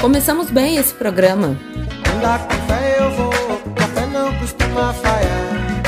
[0.00, 1.58] Começamos bem esse programa.
[2.16, 5.82] Andar com fé eu vou, café não costuma falhar.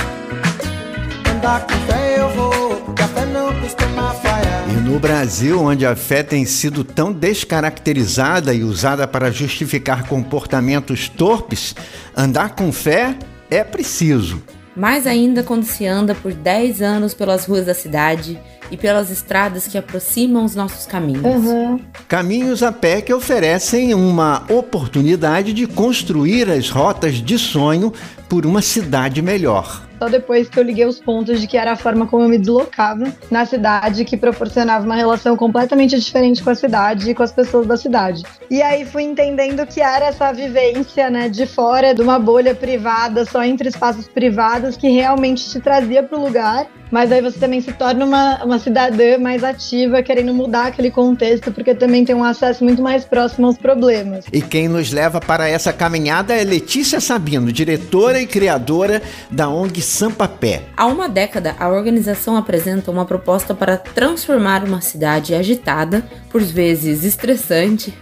[1.35, 4.69] Andar com fé eu vou, café não costuma falhar.
[4.69, 11.09] E no Brasil, onde a fé tem sido tão descaracterizada e usada para justificar comportamentos
[11.09, 11.75] torpes,
[12.15, 13.17] andar com fé
[13.51, 14.43] é preciso.
[14.75, 18.39] Mais ainda quando se anda por 10 anos pelas ruas da cidade
[18.71, 21.25] e pelas estradas que aproximam os nossos caminhos.
[21.25, 21.79] Uhum.
[22.09, 27.93] Caminhos a pé que oferecem uma oportunidade de construir as rotas de sonho
[28.29, 29.87] por uma cidade melhor.
[30.03, 32.37] Só depois que eu liguei os pontos de que era a forma como eu me
[32.37, 37.31] deslocava na cidade que proporcionava uma relação completamente diferente com a cidade e com as
[37.31, 38.25] pessoas da cidade.
[38.51, 43.25] E aí fui entendendo que era essa vivência, né, de fora de uma bolha privada,
[43.25, 47.63] só entre espaços privados que realmente te trazia para o lugar mas aí você também
[47.63, 52.23] se torna uma, uma cidadã mais ativa, querendo mudar aquele contexto, porque também tem um
[52.23, 54.27] acesso muito mais próximo aos problemas.
[54.31, 59.81] E quem nos leva para essa caminhada é Letícia Sabino, diretora e criadora da ONG
[59.81, 60.65] Sampa Pé.
[60.77, 67.05] Há uma década, a organização apresenta uma proposta para transformar uma cidade agitada, por vezes
[67.05, 67.95] estressante,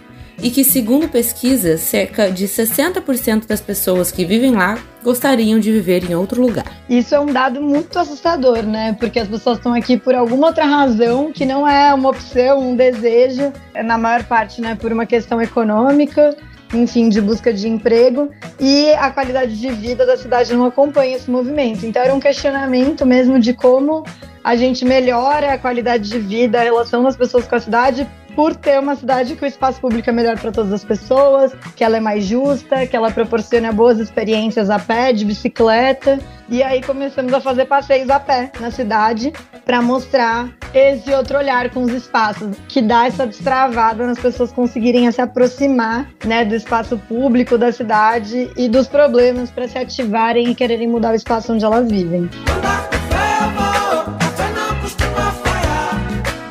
[0.43, 6.11] e que, segundo pesquisas, cerca de 60% das pessoas que vivem lá gostariam de viver
[6.11, 6.67] em outro lugar.
[6.89, 8.97] Isso é um dado muito assustador, né?
[8.99, 12.77] Porque as pessoas estão aqui por alguma outra razão que não é uma opção, um
[12.77, 16.37] desejo, é na maior parte, né, por uma questão econômica
[16.75, 21.31] enfim, de busca de emprego, e a qualidade de vida da cidade não acompanha esse
[21.31, 21.85] movimento.
[21.85, 24.05] Então era um questionamento mesmo de como
[24.43, 28.55] a gente melhora a qualidade de vida, a relação das pessoas com a cidade por
[28.55, 31.97] ter uma cidade que o espaço público é melhor para todas as pessoas, que ela
[31.97, 36.19] é mais justa, que ela proporciona boas experiências a pé, de bicicleta.
[36.49, 39.33] E aí começamos a fazer passeios a pé na cidade
[39.65, 45.11] para mostrar esse outro olhar com os espaços, que dá essa destravada nas pessoas conseguirem
[45.11, 50.55] se aproximar, né, do espaço público da cidade e dos problemas para se ativarem e
[50.55, 52.29] quererem mudar o espaço onde elas vivem.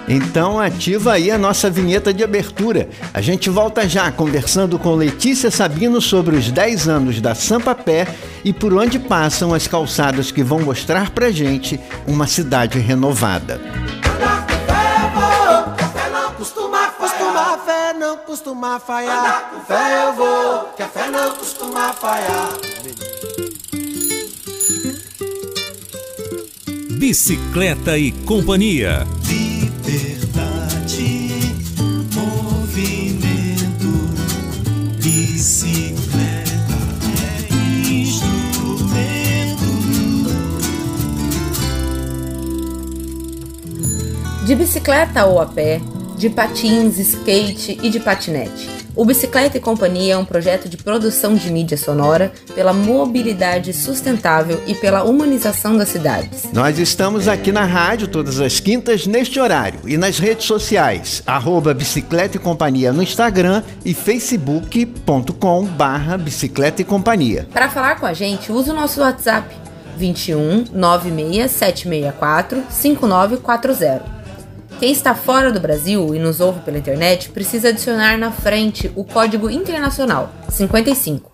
[0.09, 2.89] Então ativa aí a nossa vinheta de abertura.
[3.13, 8.07] A gente volta já conversando com Letícia Sabino sobre os 10 anos da Sampa Pé
[8.43, 13.61] e por onde passam as calçadas que vão mostrar pra gente uma cidade renovada.
[17.99, 19.51] Não costuma falhar.
[19.67, 22.49] Fé eu vou, que a fé não costuma falhar.
[26.97, 29.05] Bicicleta e Companhia.
[44.49, 45.79] De bicicleta ou a pé,
[46.17, 48.67] de patins, skate e de patinete.
[48.95, 54.59] O Bicicleta e Companhia é um projeto de produção de mídia sonora pela mobilidade sustentável
[54.65, 56.49] e pela humanização das cidades.
[56.51, 61.71] Nós estamos aqui na rádio todas as quintas neste horário e nas redes sociais, arroba
[61.71, 67.47] Bicicleta e Companhia no Instagram e facebook.com barra Bicicleta e Companhia.
[67.53, 69.55] Para falar com a gente, use o nosso WhatsApp
[69.95, 74.18] 21 96 764 5940.
[74.79, 79.03] Quem está fora do Brasil e nos ouve pela internet precisa adicionar na frente o
[79.03, 81.29] código internacional 55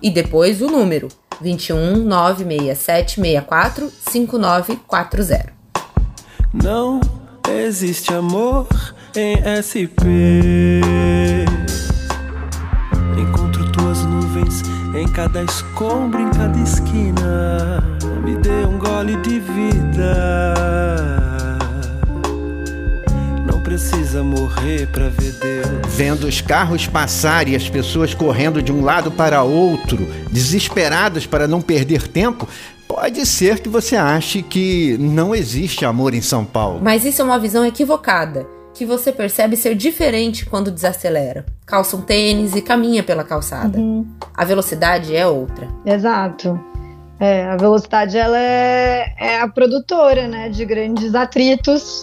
[0.00, 1.08] e depois o número
[1.40, 5.52] 21 96764 5940.
[6.54, 7.00] Não
[7.50, 8.68] existe amor
[9.16, 10.06] em SP.
[13.18, 14.62] Encontro tuas nuvens
[14.94, 17.82] em cada escombro, em cada esquina.
[18.22, 21.25] Me dê um gole de vida
[23.76, 25.94] precisa morrer para ver Deus.
[25.94, 29.98] Vendo os carros passar e as pessoas correndo de um lado para outro,
[30.32, 32.48] desesperadas para não perder tempo,
[32.88, 36.80] pode ser que você ache que não existe amor em São Paulo.
[36.82, 41.44] Mas isso é uma visão equivocada, que você percebe ser diferente quando desacelera.
[41.66, 43.76] Calça um tênis e caminha pela calçada.
[43.76, 44.06] Uhum.
[44.34, 45.68] A velocidade é outra.
[45.84, 46.58] Exato.
[47.20, 52.00] É, a velocidade ela é, é a produtora, né, de grandes atritos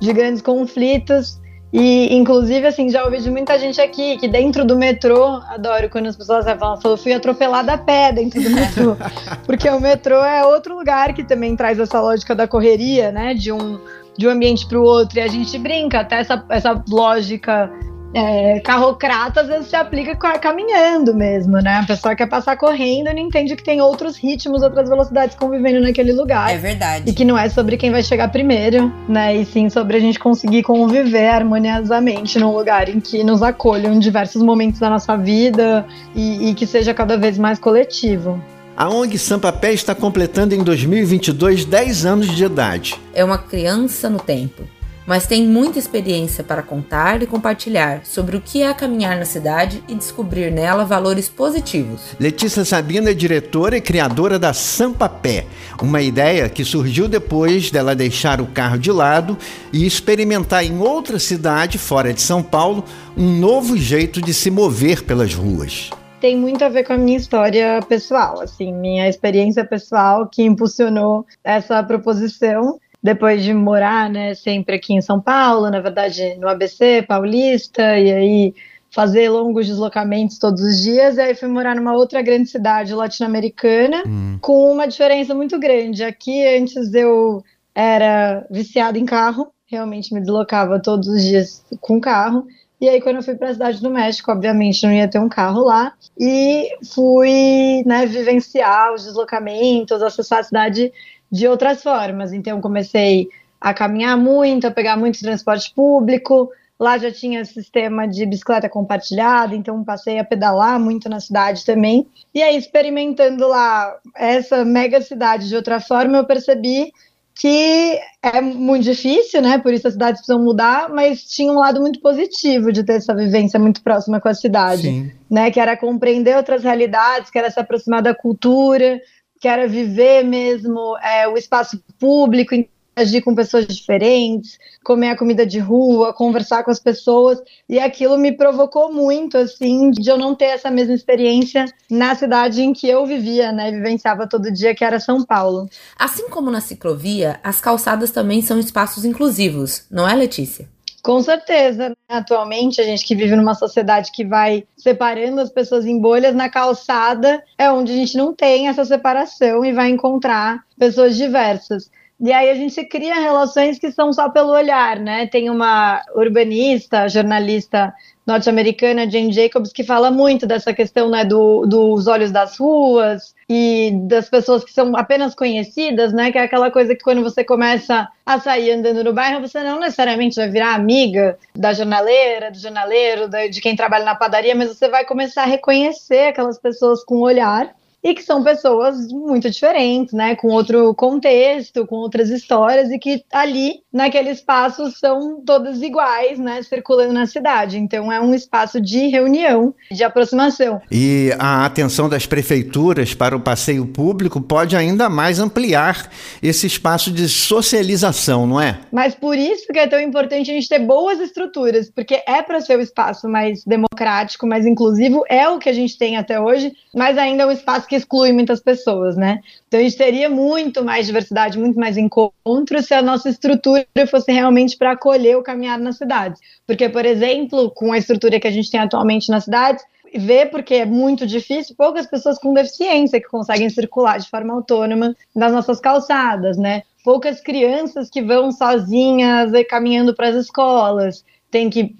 [0.00, 1.38] de grandes conflitos.
[1.72, 6.06] E, inclusive, assim, já ouvi de muita gente aqui que dentro do metrô, adoro quando
[6.06, 8.96] as pessoas falam, eu fui atropelada a pé dentro do metrô.
[9.46, 13.34] Porque o metrô é outro lugar que também traz essa lógica da correria, né?
[13.34, 13.78] De um,
[14.18, 15.18] de um ambiente para o outro.
[15.18, 17.70] E a gente brinca até essa, essa lógica
[18.12, 21.78] é, carrocrata às vezes se aplica caminhando mesmo, né?
[21.78, 25.80] A pessoa quer passar correndo e não entende que tem outros ritmos, outras velocidades convivendo
[25.80, 26.50] naquele lugar.
[26.52, 27.08] É verdade.
[27.08, 29.36] E que não é sobre quem vai chegar primeiro, né?
[29.36, 33.98] E sim sobre a gente conseguir conviver harmoniosamente num lugar em que nos acolham em
[33.98, 38.42] diversos momentos da nossa vida e, e que seja cada vez mais coletivo.
[38.76, 42.96] A ONG Sampapé está completando em 2022 10 anos de idade.
[43.12, 44.79] É uma criança no tempo
[45.10, 49.82] mas tem muita experiência para contar e compartilhar sobre o que é caminhar na cidade
[49.88, 52.14] e descobrir nela valores positivos.
[52.20, 55.46] Letícia Sabino é diretora e criadora da Sampapé,
[55.82, 59.36] uma ideia que surgiu depois dela deixar o carro de lado
[59.72, 62.84] e experimentar em outra cidade, fora de São Paulo,
[63.16, 65.90] um novo jeito de se mover pelas ruas
[66.20, 71.24] tem muito a ver com a minha história pessoal, assim, minha experiência pessoal que impulsionou
[71.42, 77.02] essa proposição depois de morar, né, sempre aqui em São Paulo, na verdade no ABC
[77.02, 78.54] Paulista, e aí
[78.90, 84.02] fazer longos deslocamentos todos os dias, e aí fui morar numa outra grande cidade latino-americana,
[84.06, 84.38] hum.
[84.40, 86.02] com uma diferença muito grande.
[86.02, 87.42] Aqui antes eu
[87.74, 92.46] era viciada em carro, realmente me deslocava todos os dias com carro.
[92.80, 95.28] E aí, quando eu fui para a cidade do México, obviamente não ia ter um
[95.28, 95.92] carro lá.
[96.18, 100.90] E fui né, vivenciar os deslocamentos, acessar a cidade
[101.30, 102.32] de outras formas.
[102.32, 103.28] Então, comecei
[103.60, 106.50] a caminhar muito, a pegar muito transporte público.
[106.78, 112.06] Lá já tinha sistema de bicicleta compartilhada, então passei a pedalar muito na cidade também.
[112.34, 116.90] E aí, experimentando lá essa mega cidade de outra forma, eu percebi
[117.34, 119.58] que é muito difícil, né?
[119.58, 123.14] Por isso as cidades precisam mudar, mas tinha um lado muito positivo de ter essa
[123.14, 125.10] vivência muito próxima com a cidade, Sim.
[125.30, 125.50] né?
[125.50, 129.00] Que era compreender outras realidades, que era se aproximar da cultura,
[129.40, 135.46] que era viver mesmo é, o espaço público, interagir com pessoas diferentes, comer a comida
[135.46, 140.34] de rua, conversar com as pessoas, e aquilo me provocou muito, assim, de eu não
[140.34, 144.84] ter essa mesma experiência na cidade em que eu vivia, né, vivenciava todo dia, que
[144.84, 145.68] era São Paulo.
[145.98, 150.68] Assim como na ciclovia, as calçadas também são espaços inclusivos, não é, Letícia?
[151.02, 151.94] Com certeza, né?
[152.08, 156.48] atualmente a gente que vive numa sociedade que vai separando as pessoas em bolhas, na
[156.48, 161.90] calçada é onde a gente não tem essa separação e vai encontrar pessoas diversas.
[162.22, 165.26] E aí a gente cria relações que são só pelo olhar, né?
[165.26, 167.94] Tem uma urbanista, jornalista
[168.30, 173.92] norte-americana, Jane Jacobs, que fala muito dessa questão né, do, dos olhos das ruas e
[174.04, 176.30] das pessoas que são apenas conhecidas, né?
[176.30, 179.80] Que é aquela coisa que quando você começa a sair andando no bairro, você não
[179.80, 184.88] necessariamente vai virar amiga da jornaleira, do jornaleiro, de quem trabalha na padaria, mas você
[184.88, 190.34] vai começar a reconhecer aquelas pessoas com olhar e que são pessoas muito diferentes, né,
[190.34, 196.62] com outro contexto, com outras histórias e que ali naquele espaço são todas iguais, né,
[196.62, 197.78] circulando na cidade.
[197.78, 200.80] Então é um espaço de reunião, de aproximação.
[200.90, 206.10] E a atenção das prefeituras para o passeio público pode ainda mais ampliar
[206.42, 208.80] esse espaço de socialização, não é?
[208.90, 212.60] Mas por isso que é tão importante a gente ter boas estruturas, porque é para
[212.60, 216.40] ser o um espaço mais democrático, mais inclusivo, é o que a gente tem até
[216.40, 219.40] hoje, mas ainda é um espaço que exclui muitas pessoas, né?
[219.66, 224.30] Então a gente teria muito mais diversidade, muito mais encontro se a nossa estrutura fosse
[224.30, 226.40] realmente para acolher o caminhar nas cidades.
[226.64, 229.84] Porque, por exemplo, com a estrutura que a gente tem atualmente nas cidades,
[230.14, 235.16] vê porque é muito difícil, poucas pessoas com deficiência que conseguem circular de forma autônoma
[235.34, 236.82] nas nossas calçadas, né?
[237.04, 241.94] Poucas crianças que vão sozinhas caminhando para as escolas, tem que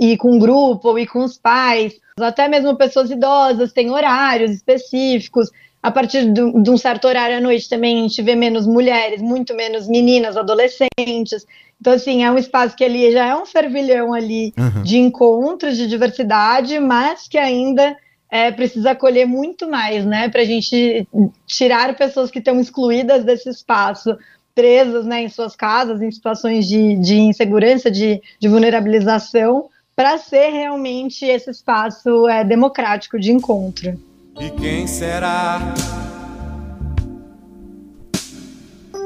[0.00, 4.52] ir com um grupo ou ir com os pais até mesmo pessoas idosas têm horários
[4.52, 5.50] específicos.
[5.82, 9.54] A partir de, um certo horário à noite também a gente vê menos mulheres, muito
[9.54, 11.46] menos meninas, adolescentes.
[11.78, 14.82] Então, assim, é um espaço que ele já é um fervilhão ali uhum.
[14.82, 17.94] de encontros, de diversidade, mas que ainda
[18.30, 20.30] é, precisa acolher muito mais, né?
[20.30, 21.06] Para a gente
[21.46, 24.16] tirar pessoas que estão excluídas desse espaço,
[24.54, 30.50] presas né, em suas casas, em situações de, de insegurança, de, de vulnerabilização, para ser
[30.50, 33.98] realmente esse espaço é, democrático de encontro.
[34.40, 35.60] E quem será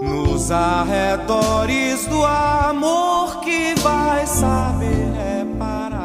[0.02, 5.97] nos arredores do amor que vai saber reparar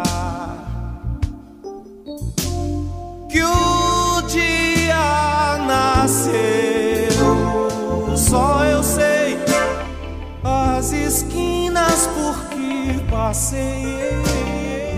[13.34, 13.98] passei.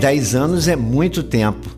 [0.02, 1.70] 10 anos é muito tempo.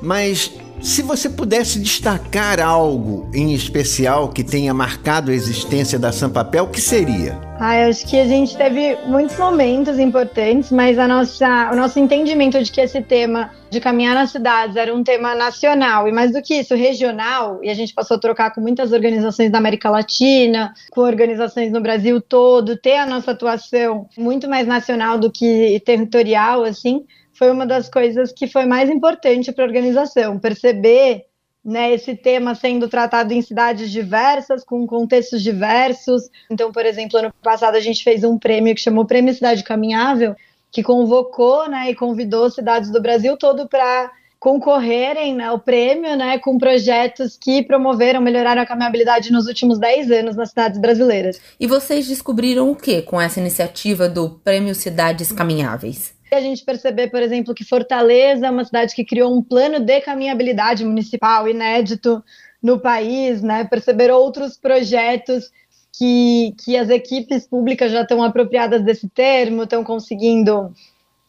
[0.00, 0.50] Mas
[0.88, 6.70] Se você pudesse destacar algo em especial que tenha marcado a existência da Sampapel, o
[6.70, 7.38] que seria?
[7.60, 12.00] Ah, eu acho que a gente teve muitos momentos importantes, mas a nossa, o nosso
[12.00, 16.32] entendimento de que esse tema de caminhar nas cidades era um tema nacional e mais
[16.32, 19.90] do que isso, regional, e a gente passou a trocar com muitas organizações da América
[19.90, 25.82] Latina, com organizações no Brasil todo, ter a nossa atuação muito mais nacional do que
[25.84, 27.04] territorial, assim,
[27.38, 31.24] foi uma das coisas que foi mais importante para a organização, perceber
[31.64, 36.28] né, esse tema sendo tratado em cidades diversas, com contextos diversos.
[36.50, 40.34] Então, por exemplo, ano passado a gente fez um prêmio que chamou Prêmio Cidade Caminhável,
[40.72, 46.38] que convocou né, e convidou cidades do Brasil todo para concorrerem né, ao prêmio né,
[46.38, 51.40] com projetos que promoveram, melhoraram a caminhabilidade nos últimos 10 anos nas cidades brasileiras.
[51.58, 56.17] E vocês descobriram o que com essa iniciativa do Prêmio Cidades Caminháveis?
[56.34, 60.00] A gente perceber, por exemplo, que Fortaleza é uma cidade que criou um plano de
[60.00, 62.22] caminhabilidade municipal inédito
[62.62, 63.64] no país, né?
[63.64, 65.50] Perceber outros projetos
[65.92, 70.72] que, que as equipes públicas já estão apropriadas desse termo, estão conseguindo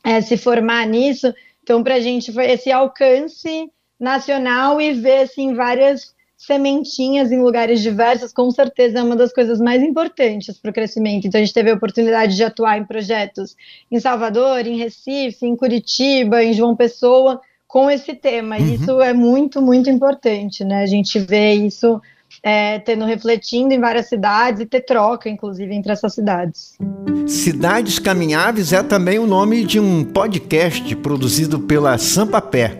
[0.03, 1.33] é, se formar nisso.
[1.63, 7.81] Então, para a gente foi esse alcance nacional e ver assim, várias sementinhas em lugares
[7.81, 11.27] diversos, com certeza é uma das coisas mais importantes para o crescimento.
[11.27, 13.57] Então, a gente teve a oportunidade de atuar em projetos
[13.91, 18.57] em Salvador, em Recife, em Curitiba, em João Pessoa, com esse tema.
[18.57, 18.73] Uhum.
[18.73, 20.81] Isso é muito, muito importante, né?
[20.81, 22.01] A gente vê isso
[22.41, 26.77] é, tendo refletindo em várias cidades e ter troca, inclusive, entre essas cidades.
[27.27, 32.79] Cidades Caminháveis é também o nome de um podcast produzido pela Sampapé.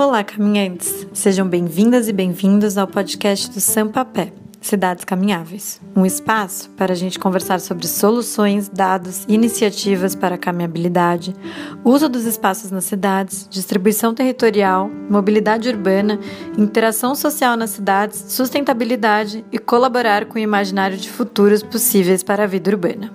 [0.00, 1.06] Olá, caminhantes!
[1.12, 5.78] Sejam bem-vindas e bem-vindos ao podcast do Sampapé, Cidades Caminháveis.
[5.94, 11.36] Um espaço para a gente conversar sobre soluções, dados iniciativas para a caminhabilidade,
[11.84, 16.18] uso dos espaços nas cidades, distribuição territorial, mobilidade urbana,
[16.56, 22.46] interação social nas cidades, sustentabilidade e colaborar com o imaginário de futuros possíveis para a
[22.46, 23.12] vida urbana.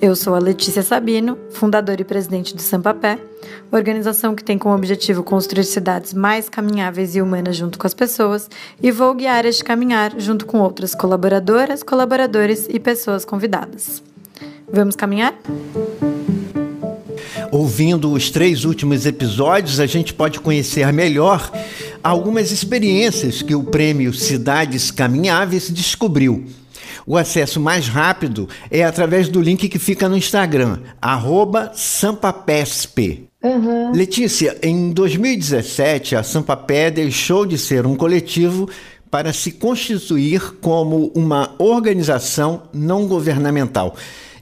[0.00, 3.18] Eu sou a Letícia Sabino, fundadora e presidente do Sampapé,
[3.72, 8.48] organização que tem como objetivo construir cidades mais caminháveis e humanas junto com as pessoas,
[8.80, 14.00] e vou guiar este caminhar junto com outras colaboradoras, colaboradores e pessoas convidadas.
[14.72, 15.34] Vamos caminhar?
[17.50, 21.50] Ouvindo os três últimos episódios, a gente pode conhecer melhor
[22.04, 26.46] algumas experiências que o prêmio Cidades Caminháveis descobriu.
[27.06, 30.78] O acesso mais rápido é através do link que fica no Instagram,
[31.74, 33.28] sampapesp.
[33.42, 33.92] Uhum.
[33.92, 38.68] Letícia, em 2017, a Sampapé deixou de ser um coletivo
[39.10, 43.94] para se constituir como uma organização não governamental.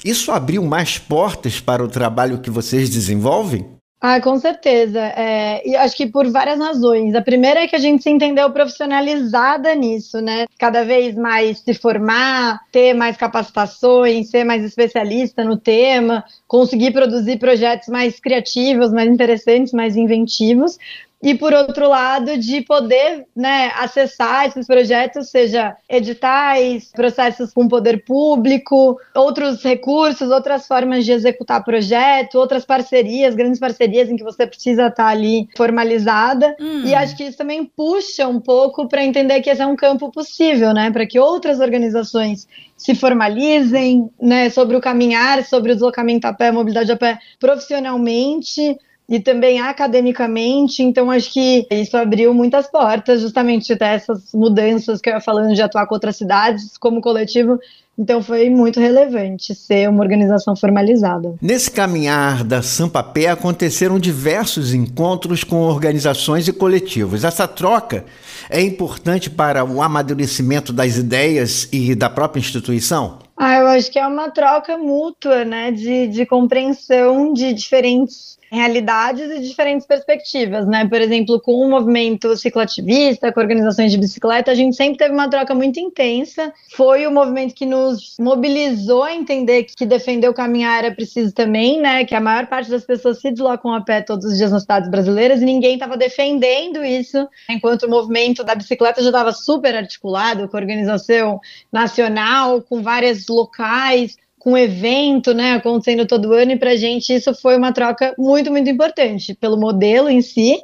[0.04, 3.75] Isso abriu mais portas para o trabalho que vocês desenvolvem?
[3.98, 5.00] Ah, com certeza.
[5.00, 7.14] É, e acho que por várias razões.
[7.14, 10.44] A primeira é que a gente se entendeu profissionalizada nisso, né?
[10.58, 17.38] Cada vez mais se formar, ter mais capacitações, ser mais especialista no tema, conseguir produzir
[17.38, 20.78] projetos mais criativos, mais interessantes, mais inventivos
[21.22, 28.04] e por outro lado de poder né, acessar esses projetos, seja editais, processos com poder
[28.04, 34.46] público, outros recursos, outras formas de executar projeto, outras parcerias, grandes parcerias em que você
[34.46, 36.54] precisa estar ali formalizada.
[36.60, 36.82] Hum.
[36.84, 40.12] E acho que isso também puxa um pouco para entender que esse é um campo
[40.12, 42.46] possível, né, para que outras organizações
[42.76, 48.78] se formalizem, né, sobre o caminhar, sobre o deslocamento a pé, mobilidade a pé profissionalmente,
[49.08, 55.08] e também academicamente, então acho que isso abriu muitas portas, justamente até essas mudanças que
[55.08, 57.58] eu ia falando de atuar com outras cidades como coletivo,
[57.98, 61.34] então foi muito relevante ser uma organização formalizada.
[61.40, 67.24] Nesse caminhar da Sampapé aconteceram diversos encontros com organizações e coletivos.
[67.24, 68.04] Essa troca
[68.50, 73.20] é importante para o amadurecimento das ideias e da própria instituição?
[73.36, 79.30] Ah, eu acho que é uma troca mútua, né, de, de compreensão de diferentes realidades
[79.30, 80.86] e diferentes perspectivas, né?
[80.86, 85.28] Por exemplo, com o movimento ciclativista, com organizações de bicicleta, a gente sempre teve uma
[85.28, 86.52] troca muito intensa.
[86.74, 91.80] Foi o movimento que nos mobilizou a entender que defender o caminhar era preciso também,
[91.80, 92.04] né?
[92.04, 94.90] Que a maior parte das pessoas se deslocam a pé todos os dias nas cidades
[94.90, 100.48] brasileiras e ninguém estava defendendo isso, enquanto o movimento da bicicleta já estava super articulado
[100.48, 101.40] com a organização
[101.72, 107.34] nacional, com vários locais com evento, né, acontecendo todo ano, e para a gente isso
[107.34, 110.56] foi uma troca muito, muito importante, pelo modelo em si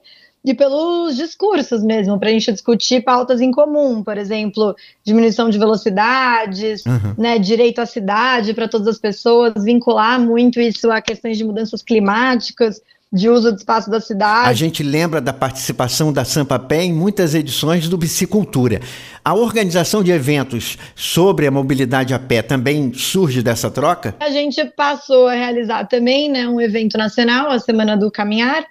[0.44, 5.58] e pelos discursos mesmo, para a gente discutir pautas em comum, por exemplo, diminuição de
[5.58, 7.14] velocidades, uhum.
[7.18, 11.82] né, direito à cidade para todas as pessoas, vincular muito isso a questões de mudanças
[11.82, 12.80] climáticas.
[13.12, 14.48] De uso do espaço da cidade.
[14.48, 18.80] A gente lembra da participação da Sampapé em muitas edições do Bicicultura.
[19.22, 24.16] A organização de eventos sobre a mobilidade a pé também surge dessa troca?
[24.18, 28.64] A gente passou a realizar também né, um evento nacional, a Semana do Caminhar,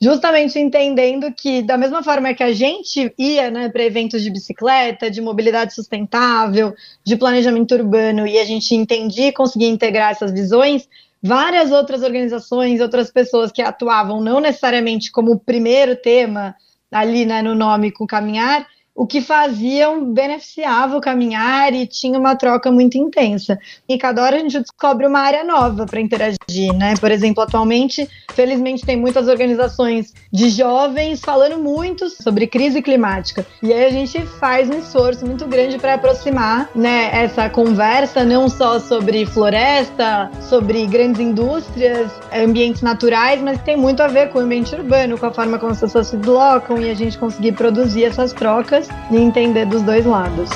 [0.00, 5.10] justamente entendendo que, da mesma forma que a gente ia né, para eventos de bicicleta,
[5.10, 10.86] de mobilidade sustentável, de planejamento urbano, e a gente entendia e conseguia integrar essas visões,
[11.28, 16.56] várias outras organizações, outras pessoas que atuavam não necessariamente como primeiro tema
[16.90, 18.66] ali né, no nome com caminhar,
[18.98, 23.56] o que faziam beneficiava o caminhar e tinha uma troca muito intensa.
[23.88, 26.94] E cada hora a gente descobre uma área nova para interagir, né?
[26.98, 33.46] Por exemplo, atualmente, felizmente tem muitas organizações de jovens falando muito sobre crise climática.
[33.62, 38.48] E aí a gente faz um esforço muito grande para aproximar, né, essa conversa não
[38.48, 44.42] só sobre floresta, sobre grandes indústrias, ambientes naturais, mas tem muito a ver com o
[44.42, 48.04] ambiente urbano, com a forma como as pessoas se deslocam e a gente conseguir produzir
[48.04, 50.50] essas trocas e entender dos dois lados.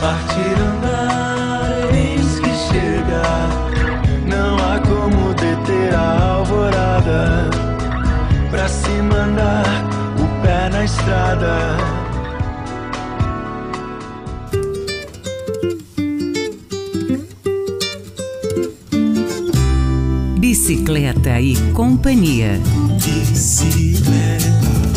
[0.00, 3.22] Partir andar, eis que chega.
[4.26, 7.50] Não há como deter a alvorada.
[8.50, 9.64] Pra se mandar
[10.18, 11.76] o pé na estrada.
[20.38, 22.60] Bicicleta e companhia.
[22.94, 24.91] Bicicleta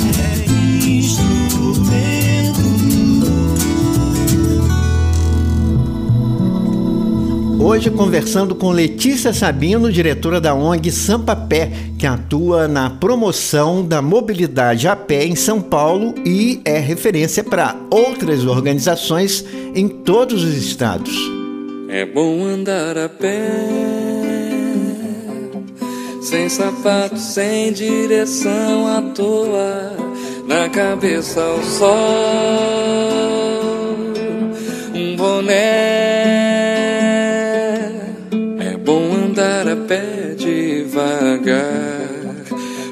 [7.75, 14.87] Hoje conversando com Letícia Sabino, diretora da ONG Sampapé, que atua na promoção da mobilidade
[14.87, 21.13] a pé em São Paulo e é referência para outras organizações em todos os estados.
[21.89, 23.43] É bom andar a pé,
[26.21, 29.91] sem sapato, sem direção à toa,
[30.47, 33.14] na cabeça ao sol,
[41.45, 42.09] devagar,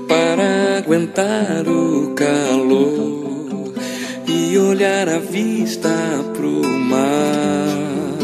[0.07, 3.73] para aguentar o calor
[4.27, 5.89] e olhar a vista
[6.35, 8.19] pro mar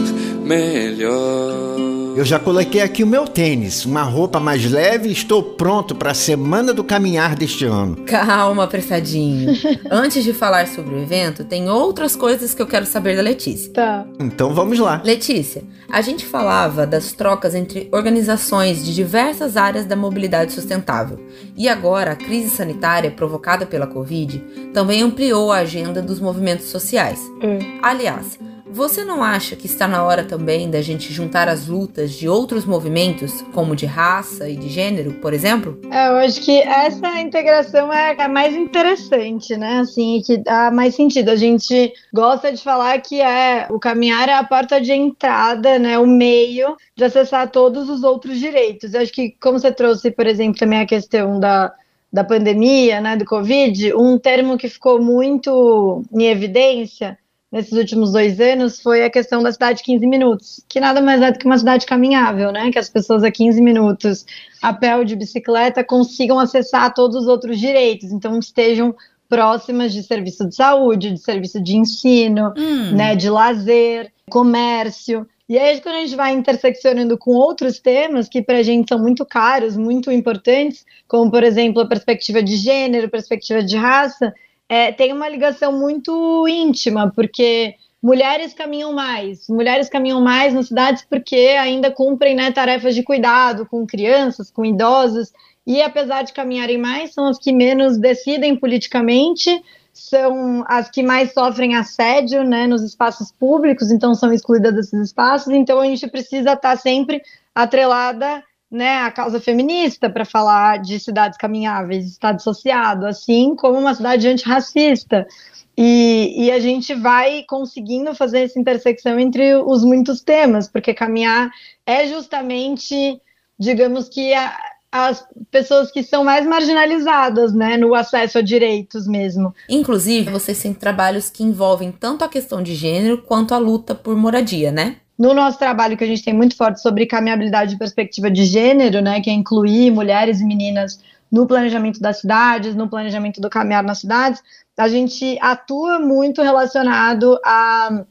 [0.46, 1.79] melhor.
[2.16, 6.12] Eu já coloquei aqui o meu tênis, uma roupa mais leve e estou pronto para
[6.12, 7.96] a Semana do Caminhar deste ano.
[8.06, 9.54] Calma, apressadinho.
[9.90, 13.72] Antes de falar sobre o evento, tem outras coisas que eu quero saber da Letícia.
[13.72, 14.06] Tá.
[14.20, 15.02] Então vamos lá.
[15.06, 21.20] Letícia, a gente falava das trocas entre organizações de diversas áreas da mobilidade sustentável.
[21.56, 24.40] E agora a crise sanitária provocada pela Covid
[24.74, 27.20] também ampliou a agenda dos movimentos sociais.
[27.42, 27.80] Hum.
[27.82, 28.38] Aliás,
[28.72, 32.66] você não acha que está na hora também da gente juntar as lutas de outros
[32.66, 35.80] movimentos, como de raça e de gênero, por exemplo?
[35.92, 39.80] É, eu acho que essa integração é a mais interessante, né?
[39.80, 41.30] Assim, que dá mais sentido.
[41.30, 45.98] A gente gosta de falar que é o caminhar é a porta de entrada, né?
[45.98, 48.94] O meio de acessar todos os outros direitos.
[48.94, 51.74] Eu acho que, como você trouxe, por exemplo, também a questão da,
[52.14, 53.16] da pandemia, né?
[53.16, 57.18] Do Covid, um termo que ficou muito em evidência
[57.52, 61.32] nesses últimos dois anos foi a questão da cidade 15 minutos, que nada mais é
[61.32, 62.72] do que uma cidade caminhável, né?
[62.72, 64.26] Que as pessoas a 15 minutos
[64.62, 68.96] a pé ou de bicicleta consigam acessar todos os outros direitos, então estejam
[69.28, 72.96] próximas de serviço de saúde, de serviço de ensino, Hum.
[72.96, 75.28] né, de lazer, comércio.
[75.48, 79.00] E aí, quando a gente vai interseccionando com outros temas que para a gente são
[79.00, 84.32] muito caros, muito importantes, como, por exemplo, a perspectiva de gênero, perspectiva de raça,
[84.70, 91.04] é, tem uma ligação muito íntima, porque mulheres caminham mais, mulheres caminham mais nas cidades
[91.10, 95.34] porque ainda cumprem né, tarefas de cuidado com crianças, com idosos,
[95.66, 101.34] e apesar de caminharem mais, são as que menos decidem politicamente, são as que mais
[101.34, 106.54] sofrem assédio né, nos espaços públicos, então são excluídas desses espaços, então a gente precisa
[106.54, 107.22] estar sempre
[107.54, 113.96] atrelada né, a causa feminista para falar de cidades caminháveis, estado associado, assim como uma
[113.96, 115.28] cidade antirracista.
[115.76, 121.50] E, e a gente vai conseguindo fazer essa intersecção entre os muitos temas, porque caminhar
[121.86, 123.20] é justamente,
[123.58, 124.56] digamos que, a,
[124.92, 129.54] as pessoas que são mais marginalizadas, né, no acesso a direitos mesmo.
[129.70, 134.16] Inclusive, vocês têm trabalhos que envolvem tanto a questão de gênero quanto a luta por
[134.16, 134.98] moradia, né?
[135.20, 139.02] No nosso trabalho, que a gente tem muito forte sobre caminhabilidade de perspectiva de gênero,
[139.02, 143.84] né, que é incluir mulheres e meninas no planejamento das cidades, no planejamento do caminhar
[143.84, 144.42] nas cidades,
[144.78, 148.06] a gente atua muito relacionado a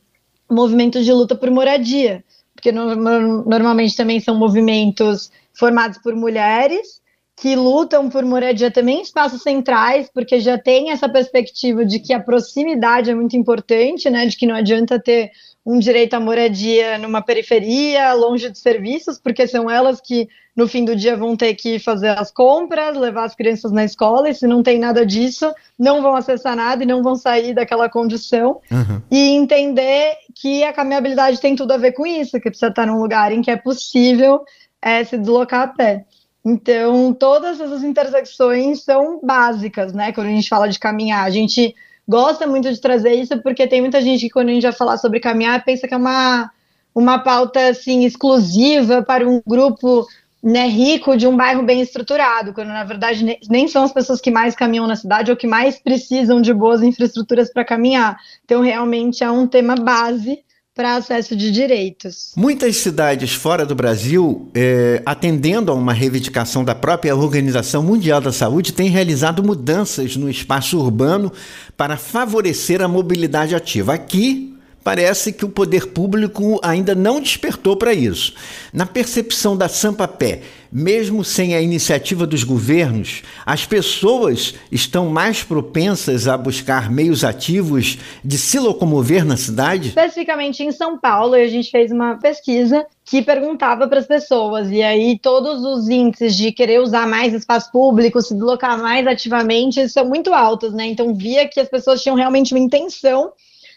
[0.50, 2.22] movimentos de luta por moradia,
[2.54, 7.00] porque no, no, normalmente também são movimentos formados por mulheres
[7.40, 12.12] que lutam por moradia também em espaços centrais, porque já tem essa perspectiva de que
[12.12, 14.26] a proximidade é muito importante, né?
[14.26, 15.30] De que não adianta ter
[15.68, 20.26] um direito à moradia numa periferia, longe de serviços, porque são elas que
[20.56, 24.30] no fim do dia vão ter que fazer as compras, levar as crianças na escola,
[24.30, 27.86] e se não tem nada disso, não vão acessar nada e não vão sair daquela
[27.86, 28.62] condição.
[28.70, 29.02] Uhum.
[29.10, 32.98] E entender que a caminhabilidade tem tudo a ver com isso, que precisa estar num
[32.98, 34.40] lugar em que é possível
[34.80, 36.06] é, se deslocar a pé.
[36.42, 40.12] Então, todas essas intersecções são básicas, né?
[40.12, 41.74] Quando a gente fala de caminhar, a gente
[42.08, 44.96] gosta muito de trazer isso porque tem muita gente que quando a gente vai falar
[44.96, 46.50] sobre caminhar pensa que é uma
[46.94, 50.06] uma pauta assim exclusiva para um grupo
[50.42, 54.30] né, rico de um bairro bem estruturado, quando na verdade nem são as pessoas que
[54.30, 58.18] mais caminham na cidade ou que mais precisam de boas infraestruturas para caminhar.
[58.44, 60.44] Então, realmente é um tema base
[60.78, 62.30] para acesso de direitos.
[62.36, 68.30] Muitas cidades fora do Brasil, é, atendendo a uma reivindicação da própria Organização Mundial da
[68.30, 71.32] Saúde, têm realizado mudanças no espaço urbano
[71.76, 73.92] para favorecer a mobilidade ativa.
[73.92, 78.34] Aqui, parece que o poder público ainda não despertou para isso.
[78.72, 86.28] Na percepção da Sampapé, mesmo sem a iniciativa dos governos, as pessoas estão mais propensas
[86.28, 89.88] a buscar meios ativos de se locomover na cidade?
[89.88, 94.82] Especificamente em São Paulo, a gente fez uma pesquisa que perguntava para as pessoas, e
[94.82, 100.04] aí todos os índices de querer usar mais espaço público, se deslocar mais ativamente, são
[100.04, 100.86] muito altos, né?
[100.86, 103.32] Então via que as pessoas tinham realmente uma intenção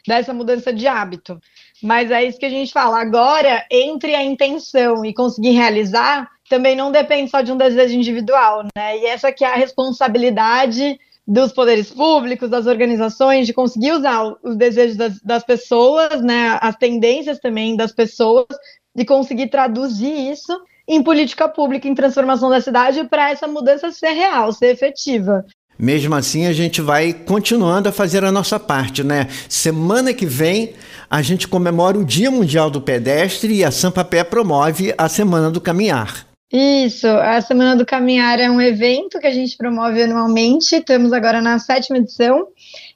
[0.05, 1.39] dessa mudança de hábito.
[1.81, 2.99] Mas é isso que a gente fala.
[2.99, 8.65] Agora, entre a intenção e conseguir realizar, também não depende só de um desejo individual,
[8.75, 8.97] né?
[8.97, 14.57] E essa que é a responsabilidade dos poderes públicos, das organizações, de conseguir usar os
[14.57, 16.59] desejos das, das pessoas, né?
[16.61, 18.47] As tendências também das pessoas,
[18.93, 20.51] de conseguir traduzir isso
[20.85, 25.45] em política pública, em transformação da cidade, para essa mudança ser real, ser efetiva.
[25.79, 29.29] Mesmo assim, a gente vai continuando a fazer a nossa parte, né?
[29.47, 30.73] Semana que vem,
[31.09, 35.61] a gente comemora o Dia Mundial do Pedestre e a Sampapé promove a Semana do
[35.61, 36.29] Caminhar.
[36.53, 41.41] Isso, a Semana do Caminhar é um evento que a gente promove anualmente, estamos agora
[41.41, 42.45] na sétima edição,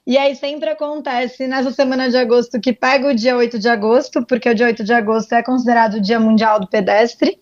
[0.06, 4.26] e aí sempre acontece nessa semana de agosto que pega o dia 8 de agosto,
[4.26, 7.38] porque o dia 8 de agosto é considerado o Dia Mundial do Pedestre,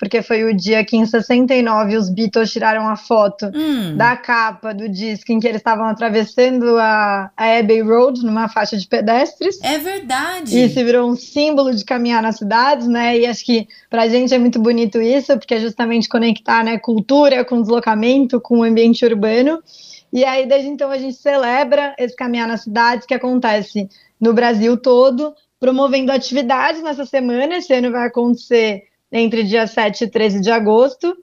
[0.00, 3.94] porque foi o dia que em 69 os Beatles tiraram a foto hum.
[3.94, 8.78] da capa do disco em que eles estavam atravessando a, a Abbey Road numa faixa
[8.78, 9.60] de pedestres.
[9.62, 10.58] É verdade.
[10.58, 13.18] E se virou um símbolo de caminhar nas cidades, né?
[13.18, 17.44] E acho que pra gente é muito bonito isso, porque é justamente conectar, né, cultura
[17.44, 19.62] com deslocamento, com o ambiente urbano.
[20.10, 23.86] E aí, desde então, a gente celebra esse caminhar nas cidades que acontece
[24.18, 27.58] no Brasil todo, promovendo atividades nessa semana.
[27.58, 31.16] Esse ano vai acontecer entre dia 7 e 13 de agosto.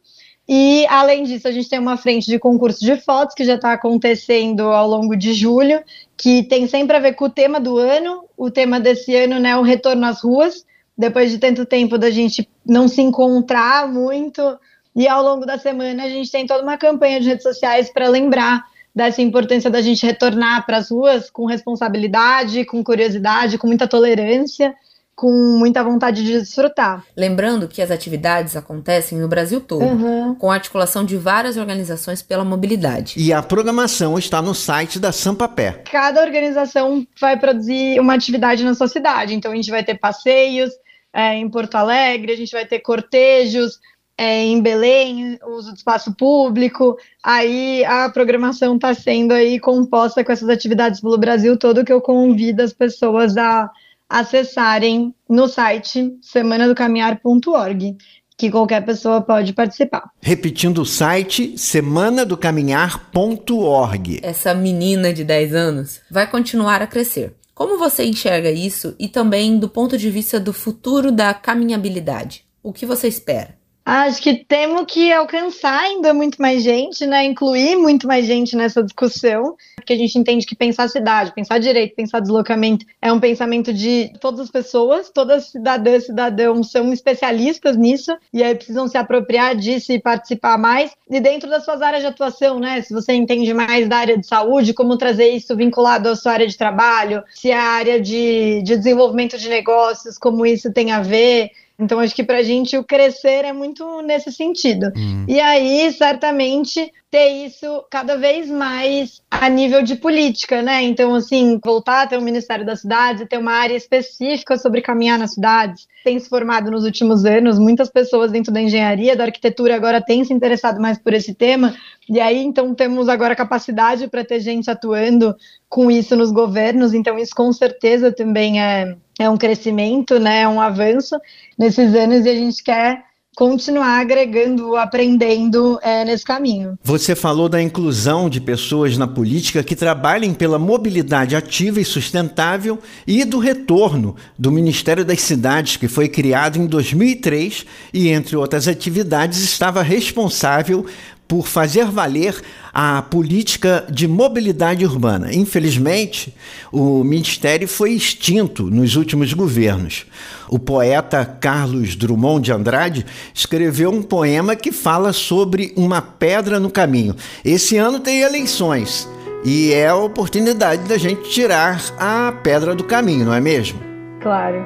[0.47, 3.73] E, além disso, a gente tem uma frente de concurso de fotos que já está
[3.73, 5.83] acontecendo ao longo de julho,
[6.15, 8.23] que tem sempre a ver com o tema do ano.
[8.37, 10.65] O tema desse ano né, é o retorno às ruas,
[10.97, 14.57] depois de tanto tempo da gente não se encontrar muito.
[14.95, 18.07] E ao longo da semana a gente tem toda uma campanha de redes sociais para
[18.07, 18.63] lembrar
[18.95, 24.73] dessa importância da gente retornar para as ruas com responsabilidade, com curiosidade, com muita tolerância
[25.17, 27.03] com muita vontade de desfrutar.
[27.17, 30.35] Lembrando que as atividades acontecem no Brasil todo, uhum.
[30.35, 33.15] com a articulação de várias organizações pela mobilidade.
[33.19, 35.81] E a programação está no site da Sampapé.
[35.91, 39.33] Cada organização vai produzir uma atividade na sua cidade.
[39.33, 40.69] Então a gente vai ter passeios
[41.11, 43.79] é, em Porto Alegre, a gente vai ter cortejos,
[44.15, 46.95] é, em Belém, uso do espaço público.
[47.23, 52.01] Aí a programação está sendo aí composta com essas atividades pelo Brasil todo que eu
[52.01, 53.67] convido as pessoas a
[54.09, 57.97] acessarem no site semanadocaminhar.org,
[58.37, 60.11] que qualquer pessoa pode participar.
[60.21, 64.19] Repetindo o site semanadocaminhar.org.
[64.21, 67.35] Essa menina de 10 anos vai continuar a crescer.
[67.55, 72.45] Como você enxerga isso e também do ponto de vista do futuro da caminhabilidade?
[72.61, 73.56] O que você espera?
[73.89, 77.23] Acho que temos que alcançar ainda muito mais gente, né?
[77.23, 81.95] Incluir muito mais gente nessa discussão, porque a gente entende que pensar cidade, pensar direito,
[81.95, 87.77] pensar deslocamento é um pensamento de todas as pessoas, todas cidadãs e cidadãos são especialistas
[87.77, 90.91] nisso e aí precisam se apropriar disso e participar mais.
[91.09, 92.81] E dentro das suas áreas de atuação, né?
[92.81, 96.47] Se você entende mais da área de saúde, como trazer isso vinculado à sua área
[96.47, 101.51] de trabalho, se a área de, de desenvolvimento de negócios, como isso tem a ver
[101.79, 104.91] Então, acho que para a gente o crescer é muito nesse sentido.
[104.95, 105.25] Uhum.
[105.27, 110.83] E aí, certamente, ter isso cada vez mais a nível de política, né?
[110.83, 115.17] Então, assim, voltar a ter um Ministério da Cidade, ter uma área específica sobre caminhar
[115.17, 119.75] nas cidades, tem se formado nos últimos anos, muitas pessoas dentro da engenharia, da arquitetura
[119.75, 121.73] agora têm se interessado mais por esse tema,
[122.07, 125.35] e aí então temos agora capacidade para ter gente atuando
[125.67, 130.41] com isso nos governos, então isso com certeza também é, é um crescimento, né?
[130.41, 131.19] É um avanço
[131.57, 136.75] nesses anos e a gente quer continuar agregando, aprendendo é, nesse caminho.
[136.83, 142.79] Você falou da inclusão de pessoas na política que trabalhem pela mobilidade ativa e sustentável
[143.05, 148.67] e do retorno do Ministério das Cidades, que foi criado em 2003 e, entre outras
[148.67, 150.83] atividades, estava responsável
[151.27, 152.41] por fazer valer
[152.73, 155.33] a política de mobilidade urbana.
[155.33, 156.33] Infelizmente,
[156.71, 160.05] o ministério foi extinto nos últimos governos.
[160.47, 166.69] O poeta Carlos Drummond de Andrade escreveu um poema que fala sobre uma pedra no
[166.69, 167.15] caminho.
[167.43, 169.09] Esse ano tem eleições
[169.43, 173.79] e é a oportunidade da gente tirar a pedra do caminho, não é mesmo?
[174.21, 174.63] Claro.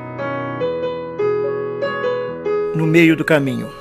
[2.75, 3.80] No meio do caminho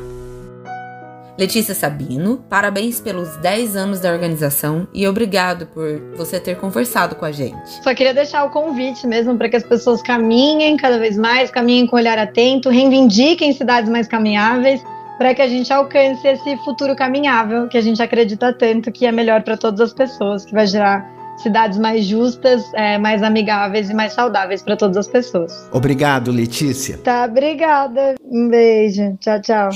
[1.41, 7.25] Letícia Sabino, parabéns pelos 10 anos da organização e obrigado por você ter conversado com
[7.25, 7.67] a gente.
[7.83, 11.87] Só queria deixar o convite mesmo para que as pessoas caminhem cada vez mais, caminhem
[11.87, 14.83] com olhar atento, reivindiquem cidades mais caminháveis,
[15.17, 19.11] para que a gente alcance esse futuro caminhável que a gente acredita tanto que é
[19.11, 23.95] melhor para todas as pessoas, que vai gerar cidades mais justas, é, mais amigáveis e
[23.95, 25.67] mais saudáveis para todas as pessoas.
[25.71, 26.99] Obrigado, Letícia.
[26.99, 28.13] Tá, obrigada.
[28.23, 29.17] Um beijo.
[29.19, 29.69] Tchau, tchau.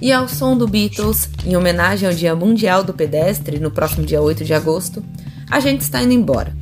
[0.00, 4.20] E ao som do Beatles, em homenagem ao Dia Mundial do Pedestre, no próximo dia
[4.20, 5.02] 8 de agosto,
[5.50, 6.54] a gente está indo embora.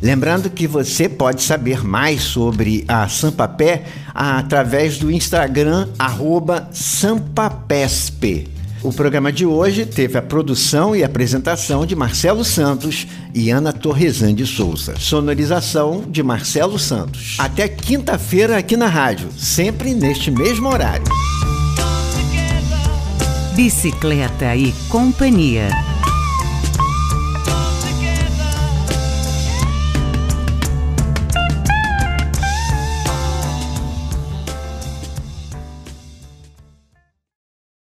[0.00, 5.88] Lembrando que você pode saber mais sobre a Sampapé através do Instagram
[6.72, 8.55] @sampapesp.
[8.82, 14.34] O programa de hoje teve a produção e apresentação de Marcelo Santos e Ana Torresan
[14.34, 14.94] de Souza.
[14.98, 17.36] Sonorização de Marcelo Santos.
[17.38, 21.06] Até quinta-feira aqui na rádio, sempre neste mesmo horário.
[23.54, 25.95] Bicicleta e Companhia.